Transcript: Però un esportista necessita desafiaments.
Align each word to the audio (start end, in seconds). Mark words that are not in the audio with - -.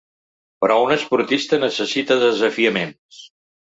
Però 0.65 0.77
un 0.85 0.95
esportista 0.95 1.61
necessita 1.69 2.21
desafiaments. 2.29 3.27